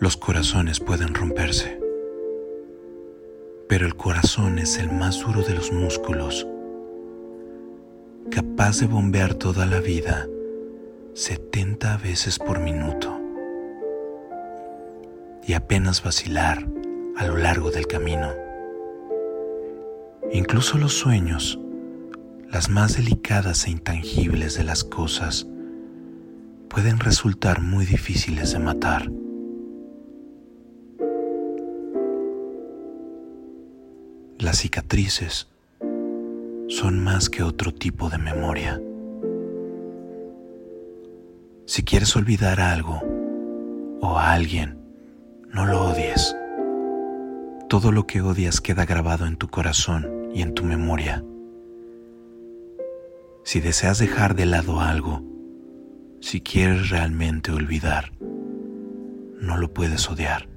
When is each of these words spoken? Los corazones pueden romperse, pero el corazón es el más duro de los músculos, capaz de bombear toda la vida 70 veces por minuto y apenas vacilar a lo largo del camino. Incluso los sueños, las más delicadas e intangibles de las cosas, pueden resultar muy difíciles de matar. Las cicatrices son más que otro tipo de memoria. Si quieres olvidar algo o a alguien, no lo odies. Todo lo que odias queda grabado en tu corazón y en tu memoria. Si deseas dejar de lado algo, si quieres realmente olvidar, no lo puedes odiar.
Los 0.00 0.16
corazones 0.16 0.80
pueden 0.80 1.12
romperse, 1.12 1.78
pero 3.68 3.84
el 3.84 3.96
corazón 3.96 4.58
es 4.58 4.78
el 4.78 4.90
más 4.90 5.20
duro 5.20 5.42
de 5.42 5.52
los 5.52 5.72
músculos, 5.72 6.46
capaz 8.30 8.80
de 8.80 8.86
bombear 8.86 9.34
toda 9.34 9.66
la 9.66 9.78
vida 9.80 10.26
70 11.12 11.98
veces 11.98 12.38
por 12.38 12.60
minuto 12.60 13.14
y 15.46 15.52
apenas 15.52 16.02
vacilar 16.02 16.66
a 17.18 17.26
lo 17.26 17.36
largo 17.36 17.70
del 17.70 17.86
camino. 17.86 18.32
Incluso 20.32 20.78
los 20.78 20.94
sueños, 20.94 21.60
las 22.50 22.70
más 22.70 22.96
delicadas 22.96 23.66
e 23.66 23.72
intangibles 23.72 24.56
de 24.56 24.64
las 24.64 24.82
cosas, 24.82 25.46
pueden 26.70 27.00
resultar 27.00 27.60
muy 27.60 27.84
difíciles 27.84 28.52
de 28.52 28.60
matar. 28.60 29.19
Las 34.40 34.56
cicatrices 34.56 35.48
son 36.68 37.04
más 37.04 37.28
que 37.28 37.42
otro 37.42 37.74
tipo 37.74 38.08
de 38.08 38.16
memoria. 38.16 38.80
Si 41.66 41.82
quieres 41.82 42.16
olvidar 42.16 42.58
algo 42.58 43.02
o 44.00 44.18
a 44.18 44.32
alguien, 44.32 44.78
no 45.52 45.66
lo 45.66 45.90
odies. 45.90 46.34
Todo 47.68 47.92
lo 47.92 48.06
que 48.06 48.22
odias 48.22 48.62
queda 48.62 48.86
grabado 48.86 49.26
en 49.26 49.36
tu 49.36 49.48
corazón 49.48 50.30
y 50.32 50.40
en 50.40 50.54
tu 50.54 50.64
memoria. 50.64 51.22
Si 53.44 53.60
deseas 53.60 53.98
dejar 53.98 54.34
de 54.36 54.46
lado 54.46 54.80
algo, 54.80 55.22
si 56.22 56.40
quieres 56.40 56.88
realmente 56.88 57.52
olvidar, 57.52 58.12
no 59.38 59.58
lo 59.58 59.74
puedes 59.74 60.08
odiar. 60.08 60.48